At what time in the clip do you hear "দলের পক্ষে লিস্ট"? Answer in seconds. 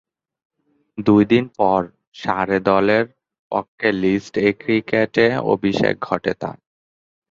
2.69-4.33